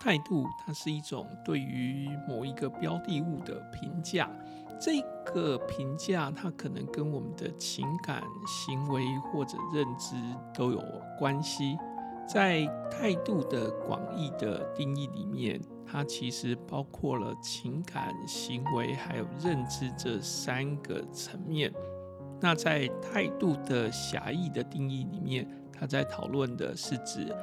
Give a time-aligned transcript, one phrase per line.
[0.00, 4.30] 态度它是一种对于某一个标的物的评价，
[4.80, 10.14] 这个评价它可能跟我们的情感、行为或者认知
[10.54, 10.82] 都有
[11.18, 11.76] 关系。
[12.26, 21.72] 在态度的广义的定义里面，它其实包括了情感、行为还有认知这三个层面。
[22.40, 27.34] 那在态度的狭义的定义里面，它在讨论的是指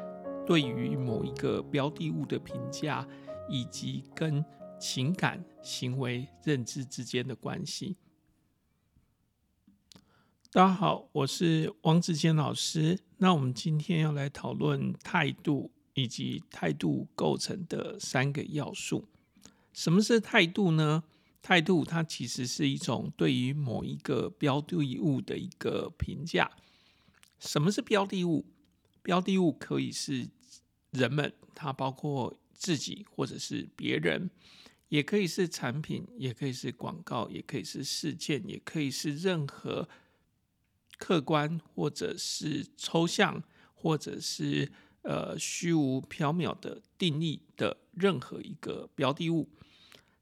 [0.45, 3.07] 对于某一个标的物的评价，
[3.49, 4.45] 以及跟
[4.79, 7.97] 情感、行为、认知之间的关系。
[10.51, 12.99] 大家好，我是王志坚老师。
[13.17, 19.07] 那我们今天要来讨论态度以及态度构成的三个要素。
[19.73, 21.03] 什么是态度呢？
[21.41, 26.51] 态度它其实是一种对于某一个标的物的一个评价。
[27.39, 28.45] 什么是标的物？
[29.01, 30.27] 标的物可以是
[30.95, 34.29] 人们，它包括自己或者是别人，
[34.89, 39.87] 也可以是产品，也可以是广告，也可以是事件，也可以是任何。
[40.97, 49.49] 客观或者是抽象，或者是呃虚无缥缈的定义的任何一个标的物，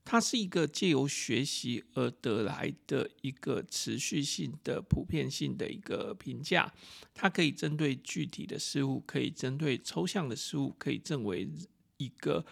[0.06, 6.74] 它是一个借由学习而得来的一个持续性的普遍性的一个评价。
[7.14, 11.50] 它可以针对具体的事物，可以针对抽象的事物，可以证为
[11.98, 12.46] 一个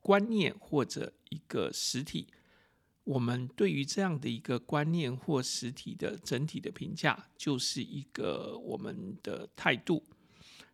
[0.00, 2.26] 观念或者一个实体。
[3.04, 10.04] 我们对于这样的一个观念或实体的整体的评价，就是一个我们的态度。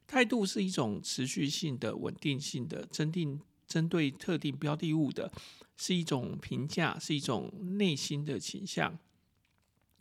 [0.06, 5.30] 态度是一种持续性的、稳定性的、针定针对特定标的物的，
[5.76, 8.98] 是一种评价，是一种内心的倾向。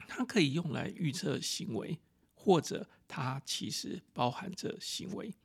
[0.07, 1.99] 它可以用来预测行为，
[2.33, 5.35] 或者它其实包含着行为。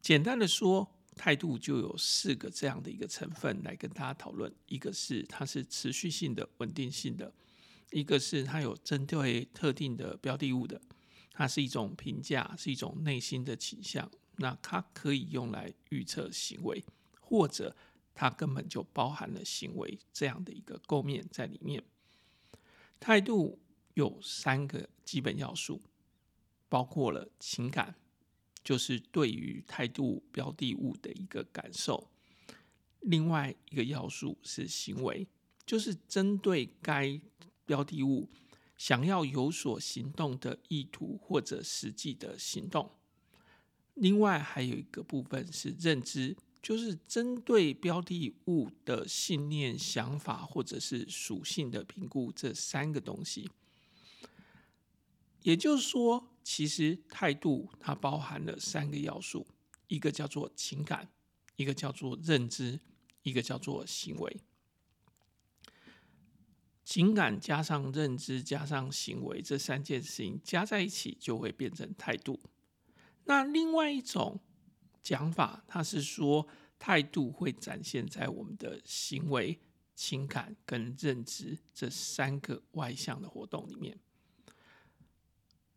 [0.00, 0.90] 简单的说。
[1.16, 7.32] 态度就有四个这样的一个成分来跟大家讨论，一个是它是持续性的、稳定性的；
[7.92, 10.82] 一个是它有针对特定的标的物的，
[11.30, 14.10] 它是一种评价，是一种内心的倾向。
[14.38, 16.84] 那它可以用来预测行为，
[17.34, 17.74] 或者
[18.14, 21.82] 它根本就包含了行为这样的一个构面在里面。
[23.00, 23.58] 态度
[23.94, 25.82] 有三个基本要素，
[26.68, 27.96] 包括了情感。
[28.62, 32.08] 就是对于态度标的物的一个感受，
[33.00, 35.26] 另外一个要素是行为，
[35.66, 37.20] 就是针对该
[37.66, 38.30] 标的物
[38.78, 42.90] 想要有所行动的意图或者实际的行动。
[43.92, 53.50] 另外还有一个部分是认知，就是针对标的物的信念、想法或者是属性的评估，这三个东西。
[55.42, 59.46] 也就是说，其实态度它包含了三个要素，
[59.88, 61.10] 一个叫做情感，
[61.56, 62.80] 一个叫做认知，
[63.22, 64.40] 一个叫做行为。
[66.82, 72.40] 情感加上认知加上行为这三件事情加在一起，就会变成态度。
[73.24, 74.40] 那另外一种
[75.04, 76.48] 讲法，它是说
[76.78, 79.60] 态度会展现在我们的行为、
[79.94, 83.96] 情感跟认知这三个外向的活动里面。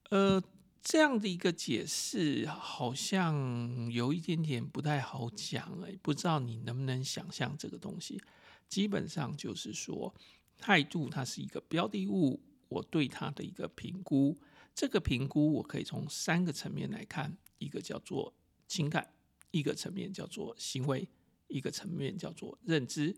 [0.09, 0.41] 呃，
[0.81, 8.21] 这样的一个解释好像有一点点不太好讲哎，不知道你能不能想象这个东西？
[8.69, 10.15] 基本上就是说，
[10.57, 14.37] 态度它是一个标的物，我对它的一个评估。
[14.73, 18.33] 这个评估我可以从三个层面来看，一个叫做
[18.67, 19.13] 情感，
[19.51, 21.07] 一个层面叫做行为，
[21.47, 23.15] 一个层面叫做认知。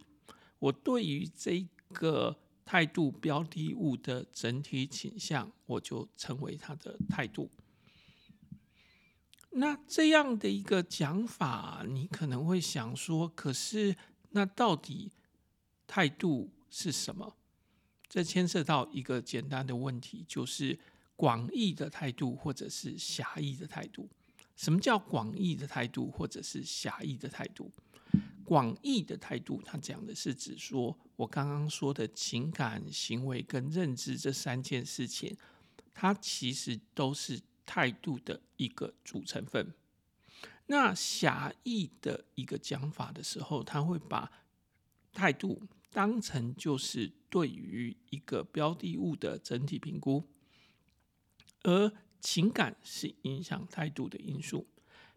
[0.59, 2.37] 我对于这个。
[2.69, 7.49] 态度标的物的整体倾向，我就称为它的态度。
[9.49, 13.95] 那这样的一个讲法，你可能会想说：可是，
[14.29, 15.11] 那到底
[15.87, 17.37] 态度是什么？
[18.07, 20.79] 这牵涉到一个简单的问题，就是
[21.15, 24.07] 广义的态度或者是狭义的态度。
[24.59, 27.71] 什么叫广义的态度或者是狭义的态度？
[28.43, 35.37] 广义的态度，它讲的是指说，我刚刚说的情感、行为跟认知这三件事情，
[35.93, 39.73] 它其实都是态度的一个组成分。
[40.65, 44.29] 那狭义的一个讲法的时候，他会把
[45.13, 45.61] 态度
[45.93, 50.27] 当成就是对于一个标的物的整体评估，
[51.63, 51.89] 而
[52.19, 54.67] 情感是影响态度的因素，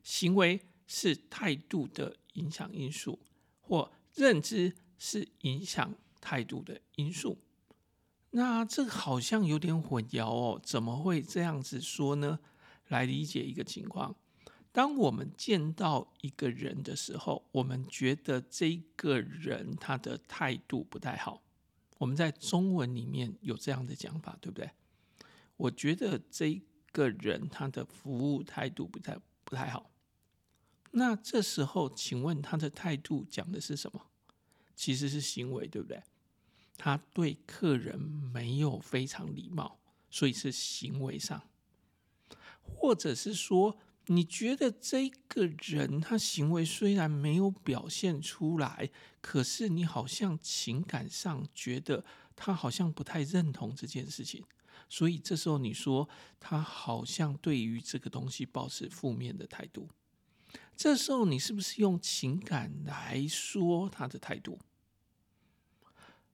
[0.02, 3.18] 行为是态度的影响因素，
[3.60, 7.38] 或认知是影响态度的因素。
[8.30, 12.38] 那这好像有点混淆哦，怎么会这样子说呢？
[12.88, 14.14] 来理解一个情况，
[14.70, 21.42] 当我们见到一个人的时候，我们觉得这个人他的态度不太好。
[21.98, 24.70] 我们在中文里面有这样的讲法，对不对？
[25.56, 26.60] 我觉得这
[26.92, 29.90] 个人他的服务态度不太不太好。
[30.92, 34.06] 那这时候，请问他的态度讲的是什么？
[34.76, 36.02] 其实是行为，对不对？
[36.76, 39.78] 他对客人没有非常礼貌，
[40.10, 41.48] 所以是行为上，
[42.62, 48.90] 或者是说，你觉得这个人他行为虽然没有表现出来，
[49.20, 52.04] 可是你好像情感上觉得
[52.34, 54.44] 他好像不太认同这件事情，
[54.92, 56.06] 所以这时候你说
[56.38, 59.88] 他好像对于这个东西抱持负面的态度，
[60.76, 64.58] 这时候你是不是用情感来说他的态度？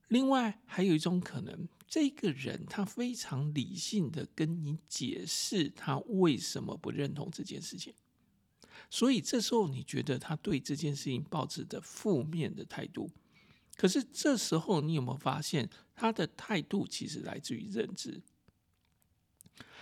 [0.09, 7.95] 另外还有一种可能，这个人他非常理性的跟你解释他为什么不认同这件事情，
[8.91, 13.09] 所以这时候你觉得他对这件事情抱持的负面的态度，
[13.77, 18.21] 可是这时候你有没有发现他的态度其实来自于认知？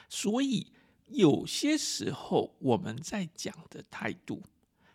[0.09, 0.73] 所以
[1.09, 4.43] 有些时候我们在讲的态度，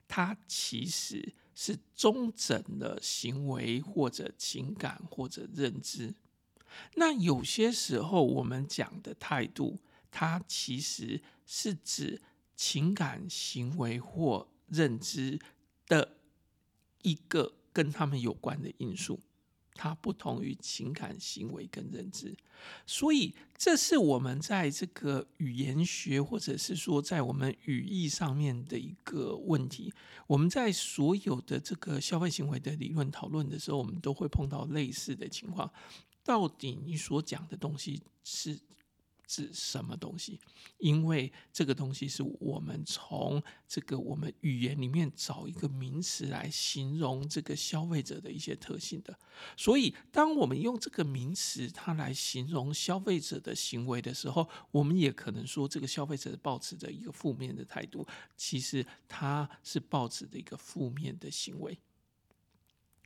[0.08, 1.34] 它其实。
[1.54, 6.16] 是中整的行为或者情感或者认知。
[6.96, 9.78] 那有些时候我们讲的态度，
[10.10, 12.20] 它其实是指
[12.56, 15.40] 情感、行为或认知
[15.86, 16.18] 的
[17.04, 19.20] 一个跟他们有关的因素。
[19.74, 22.36] 它不同于情感、行为跟认知，
[22.86, 29.94] 所以这是我们在这个语言学或者是说在我们语义上面的一个问题。
[30.28, 35.72] 我们在所有的这个消费行为的理论讨论的时候，我们都会碰到类似的情况。
[36.24, 38.60] 到底你所讲的东西是
[39.32, 40.38] 指什么东西？
[40.78, 49.18] 因为这个东西是我们从这个我们语言里面找一个名词来形容这个消费者的一些特性的，
[49.56, 58.06] 所以当我们用这个名词它来形容消费者的行为的时候，我们也可能说这个消费者抱持着一个负面的态度，
[58.36, 61.80] 其实他是抱持的一个负面的行为。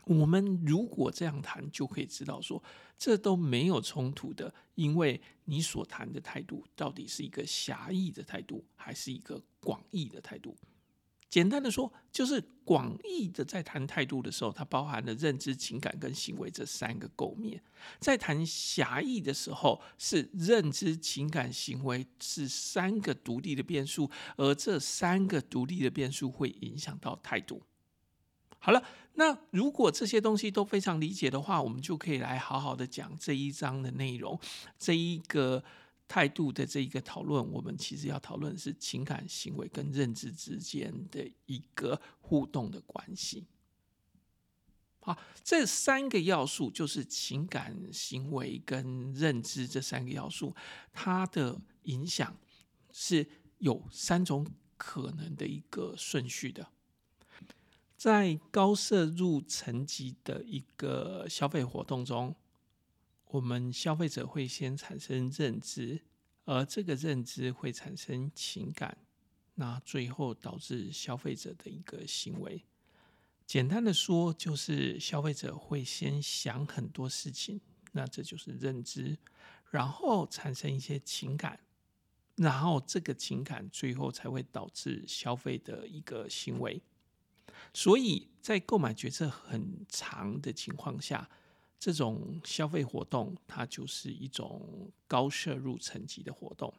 [0.05, 2.63] 我们如果这样谈，就可以知道说，
[2.97, 10.55] 这都没有冲突的，因为你所谈的态度到底是一个狭义的态度，还是一个广义的态度？
[11.27, 17.59] 简单的说，就是广义的在谈态度的时候，它包含了认知、情感跟行为这三个构面；
[17.99, 27.61] 在谈狭义的时候，是认知、情感、行为是三个独立的变数，而这三个独立的变数会影响到态度。
[28.65, 28.83] 好了，
[29.13, 34.39] 那如果这些东西都非常理解的话，我们就可以来好好的讲这一章的内容。
[34.75, 35.63] 这一个
[36.07, 43.45] 态度的这一个讨论，我们其实要讨论的是情感、行为跟认知之间的一个互动的关系。
[44.99, 50.55] 好，这三个要素就是情感、行为跟认知这三个要素，
[50.91, 52.35] 它的影响
[52.91, 53.27] 是
[53.59, 56.67] 有三种可能的一个顺序的。
[57.95, 62.35] 在高摄入层级的一个消费活动中，
[63.27, 66.01] 我们消费者会先产生认知，
[66.43, 68.97] 而这个认知会产生情感，
[69.55, 72.65] 那最后导致消费者的一个行为。
[73.45, 77.61] 简单的说，就是消费者会先想很多事情，
[77.93, 79.17] 那这就是认知，
[79.69, 81.59] 然后产生一些情感，
[82.35, 86.81] 然后这个情感最后才会导致消费的一个行为。
[87.73, 91.29] 所以在购买决策很长的情况下，
[91.77, 96.73] 这种消费活动它就是一种高摄入层级的活动。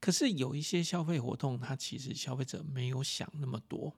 [0.00, 3.96] 可是有一些消费活动，它其实消费者没有想那么多。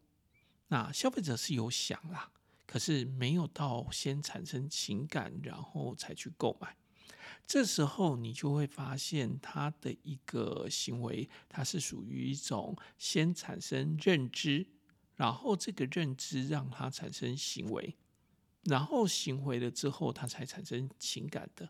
[0.68, 2.30] 那消费者是有想啦，
[2.66, 6.76] 可是没有到先产生情感，然后才去购买。
[7.46, 14.66] 这时候你就会发现，他的一个行为，它是属于一种先产生认知。
[15.20, 17.94] 然后这个认知让他产生行为，
[18.62, 21.68] 然后行为了之后，他才产生情感的。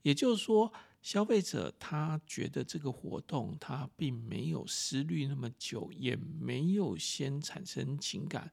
[0.00, 8.50] 也就是说，消费者他觉得这个活动他并没有思虑那么久，也没有先产生情感，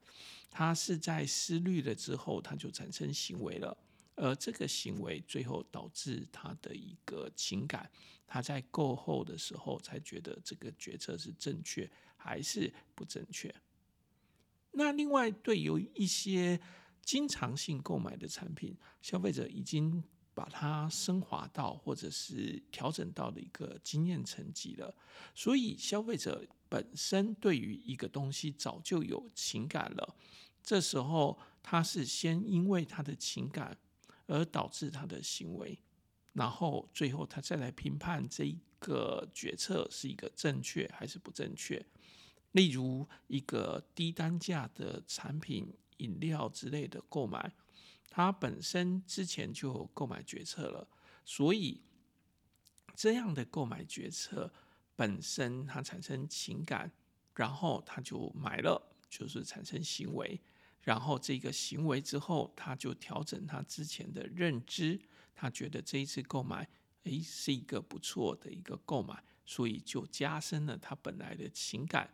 [0.50, 3.74] 他是在思虑了之后，他就产生行为了。
[4.14, 7.90] 而这个行为最后导致他的一个情感，
[8.26, 13.50] 他在购后的时候才觉得这个决策是正确还是不正确。
[14.72, 16.60] 那另外，对于一些
[17.04, 20.02] 经常性购买的产品，消费者已经
[20.34, 24.94] 把它升华到或者是调整到的一个经验层级了。
[25.34, 30.16] 所以消费者本身对于一个东西早就有情感了，
[30.62, 33.76] 这时候他是先因为他的情感
[34.26, 35.78] 而导致他的行为，
[36.32, 41.84] 然后最后他再来评判这一个决策是一个正确还是不正确。
[42.52, 47.54] 例如一个低单价的产品、饮料之类的购买，
[48.08, 50.88] 他本身之前就有购买决策了，
[51.24, 51.80] 所以
[52.94, 54.52] 这样的购买决策
[54.94, 56.92] 本身它产生情感，
[57.34, 60.38] 然后他就买了，就是产生行为，
[60.82, 65.00] 然后这个行为之后，他就调整他之前的认知，
[65.34, 66.68] 他觉得这一次购买，
[67.04, 72.12] 诶，是一个不错的一个购买，所以就加深了他本来的情感。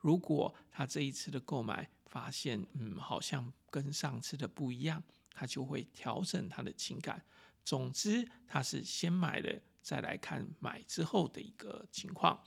[0.00, 5.02] 如果他这一次的购买发现，嗯，好像跟上次的不一样，
[5.32, 7.24] 他就会调整他的情感。
[7.64, 12.42] 总之，他是先买了，再来看买之后的一个情况。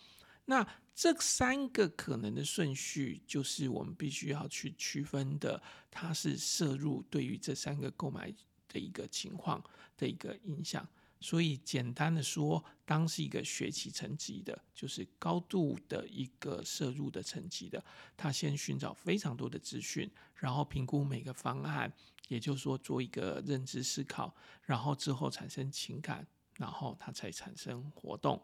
[0.46, 8.34] 那这三个可能的顺序，就是我们必须要去区分的，它是摄入对于这三个购买
[8.68, 9.64] 的一个情况
[9.96, 10.88] 的一个影响。
[11.22, 17.82] 所以简单的说，当是一个学习层级的，就是高度的一个摄入的层级的，
[18.18, 21.94] 他先寻找非常多的资讯，然后评估每个方案，
[22.28, 24.36] 也就是说做一个认知思考，
[24.66, 26.26] 然后之后产生情感，
[26.58, 28.44] 然后他才产生活动，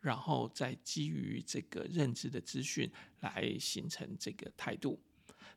[0.00, 2.90] 然后再基于这个认知的资讯
[3.20, 5.00] 来形成这个态度，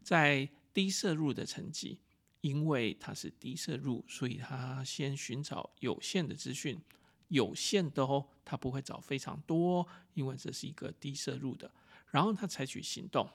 [0.04, 2.00] 在低摄入的层级。
[2.42, 6.80] 因为它是低摄入，所以他先寻找有限的资讯，
[7.28, 11.70] 有限的哦，他不会找非常多，因为这是一个低摄入的。
[12.12, 13.30] 然后他采取行动，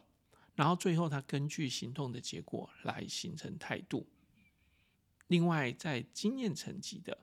[0.55, 4.07] 然后最后他根据行动的结果来形成态度。
[5.29, 7.17] 另外，在经验层级的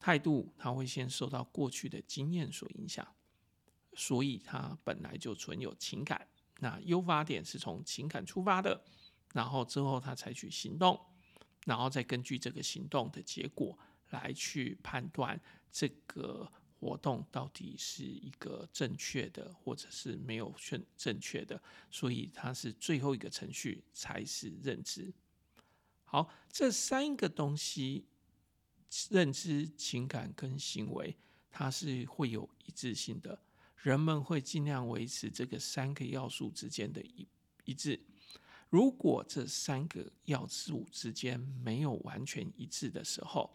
[0.00, 3.06] 态度，他会先受到过去的经验所影响，
[3.94, 6.26] 所以他本来就存有情感。
[6.58, 8.82] 那优发点是从情感出发的。
[9.36, 10.98] 然后之后他采取行动，
[11.66, 13.78] 然后再根据这个行动的结果
[14.08, 15.38] 来去判断
[15.70, 16.50] 这个
[16.80, 21.62] 活动到底是一个正确的，或者是没有正正确的。
[21.90, 25.12] 所以它是最后一个程序才是认知。
[26.04, 28.06] 好，这三个东西，
[29.10, 31.14] 认知、情感跟行为，
[31.50, 33.38] 它是会有一致性的。
[33.82, 37.28] 人们会尽量维持这个三个要素之间的一
[37.64, 38.00] 一致。
[38.68, 43.52] 如果这三个要素之间没有完全一致的时候，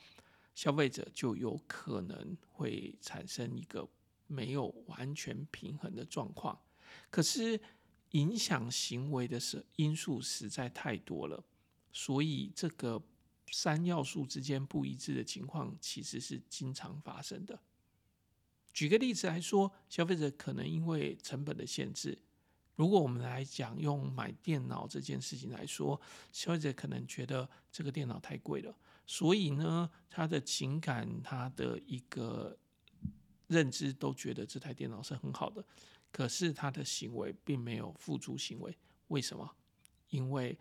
[0.56, 3.88] 消费者就有可能会产生一个
[4.28, 6.60] 没有完全平衡的状况。
[7.10, 7.60] 可是
[8.12, 11.44] 影响行为的是因素实在太多了，
[11.92, 13.02] 所以这个
[13.52, 17.60] 三要素之间不一致的情况其实是经常发生的。
[18.74, 22.18] 举个例子来说，消费者可能因为成本的限制。
[22.76, 26.00] 如果我们来讲用买电脑这件事情来说，
[26.32, 28.76] 消费者可能觉得这个电脑太贵了，
[29.06, 32.58] 所以呢，他的情感、他的一个
[33.48, 35.64] 认知都觉得这台电脑是很好的，
[36.12, 38.76] 可是他的行为并没有付诸行为。
[39.10, 39.56] 为什么？
[40.10, 40.58] 因为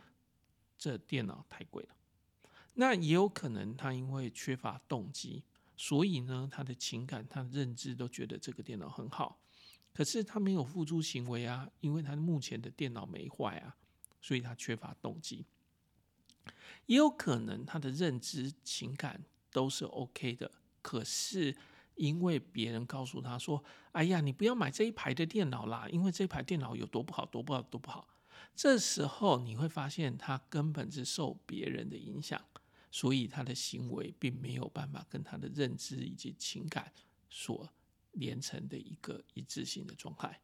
[0.76, 1.94] 这电脑太贵了。
[2.74, 5.42] 那也有可能他因为缺乏动机，
[5.76, 9.38] 所以呢，他的情感、他的认知都觉得这个电脑很好。
[9.92, 13.76] 可是他没有付诸行为啊，因为他目前的电脑没坏啊，
[14.20, 15.44] 所以他缺乏动机。
[16.86, 21.54] 也有可能他的认知、情感都是 OK 的，可是
[21.94, 28.08] 因为别人告诉他说：“哎呀，你不要买这一排的电脑啦，因为这一排电脑有多不好，多不好，多不好。”
[28.56, 32.42] 这时候你会发现他根本是受别人的影响，
[32.90, 36.92] 所以他的行为并没有办法跟他的认知以及情感
[37.28, 37.72] 所。
[38.12, 40.40] 连成的一个一致性的状态，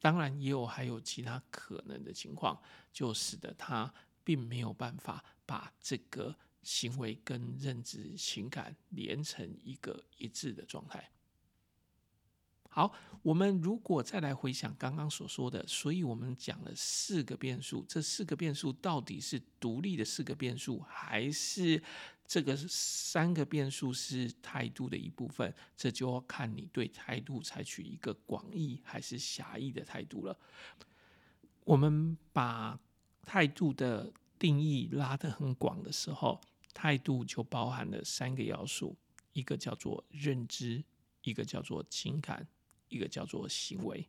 [0.00, 2.60] 当然也有还有其他可能的情况，
[2.92, 11.10] 就使得他并没有办法把这个行为跟认知情感连成一个一致的状态。
[12.74, 21.80] 好，我们如果再来回想刚刚所说的，所以我们讲了四个变数，这四个变数到底是独立的四个变数，还是
[22.26, 25.54] 这个三个变数是态度的一部分？
[25.76, 30.36] 这就要看你对态度采取一个广义还是狭义的态度了。
[31.62, 32.76] 我们把
[33.22, 36.40] 态度的定义拉得很广的时候，
[36.72, 38.96] 态度就包含了三个要素，
[39.32, 40.82] 一个叫做认知，
[41.22, 42.44] 一个叫做情感。
[42.96, 44.08] 一个叫做行为，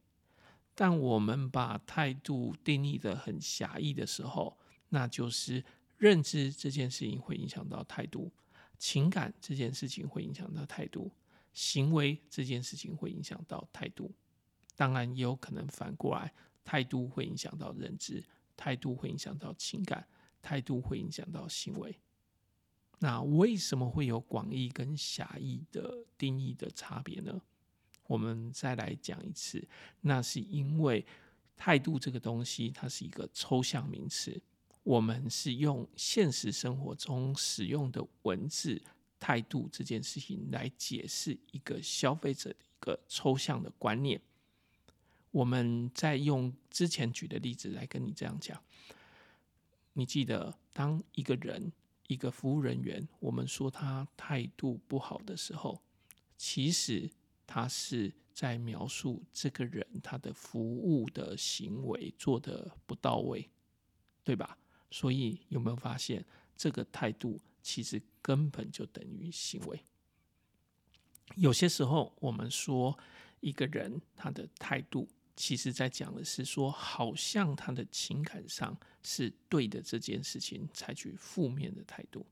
[0.74, 4.58] 但我们把态度定义得很狭义的时候，
[4.90, 5.64] 那就是
[5.98, 8.32] 认知这件事情会影响到态度，
[8.78, 11.12] 情感这件事情会影响到态度，
[11.54, 14.12] 行为这件事情会影响到态度。
[14.76, 18.24] 当然，也有可能反过来，态度会影响到认知，
[18.58, 20.06] 态度会影响到情感，
[20.42, 21.98] 态度会影响到行为。
[23.00, 27.42] 那为什么会有广义跟狭义的定义的差别呢？
[28.08, 29.66] 我们再来讲一次，
[30.02, 31.06] 那是因为
[31.56, 34.42] 态度这个东西，它是一个抽象名词。
[34.84, 38.80] 我们是用现实生活中使用的文字
[39.20, 44.22] “态度”这件事情来解释一个消费者的一个抽象的观念。
[45.32, 48.62] 我们再用之前举的例子来跟你这样讲。
[49.94, 51.72] 你记得，当一个人、
[52.08, 55.82] 一个服务人员，我们说他态度不好的时候，
[56.38, 57.10] 其实
[57.48, 63.50] 他是在描述这个人他的服务的行为做的不到位，
[64.24, 64.58] 对吧？
[64.92, 66.26] 所以有没有发现，
[66.56, 69.84] 这个态度其实根本就等于行为？
[71.36, 72.98] 有些时候，我们说
[73.40, 82.26] 一个人他的态度，其实在讲的是说，好像他的情感上是对的这件事情，采取负面的态度。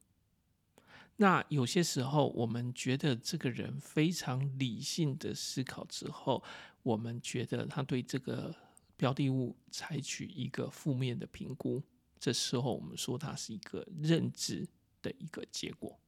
[1.18, 6.44] 那有些时候，我们觉得这个人非常理性的思考之后，
[6.82, 8.54] 我们觉得他对这个
[8.98, 11.82] 标的物采取一个负面的评估。
[12.20, 14.66] 这时候，我们说它是一个认知
[15.02, 16.00] 的一个结果，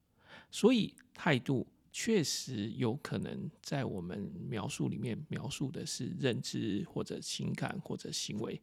[0.50, 8.62] 所以态度确实有可能在我们描述里面描述的是认知或者情感或者行为，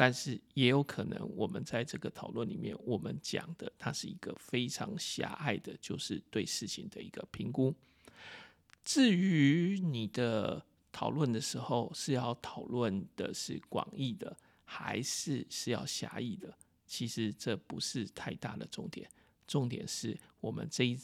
[0.00, 7.74] 但是也有可能我们在这个讨论里面，我们讲的它是一个非常狭隘的，就是对事情的一个评估。
[8.84, 16.56] 至于你的讨论的时候是要讨论的是广义的，还是是要狭义的？
[16.86, 19.10] 其实这不是太大的重点，
[19.48, 20.96] 重点是我们这一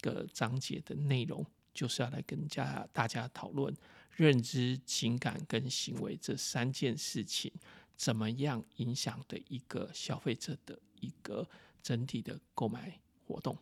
[0.00, 3.72] 个章节的内容，就是要来跟家大家讨论
[4.10, 7.52] 认知、情感跟行为这三件事情
[8.00, 11.46] 怎么样影响的一个消费者的一个
[11.82, 13.58] 整体的购买活动。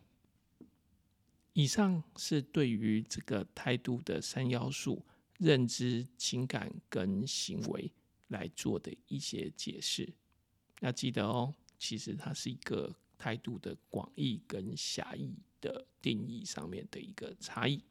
[1.55, 5.05] 以上是对于这个态度的三要素：
[5.39, 7.93] 认知、情感跟行为
[8.29, 10.09] 来做的一些解释。
[10.83, 11.53] 要记得哦。
[11.77, 17.83] 其实它是一个态度的广义跟狭义的定义上面的一个差异。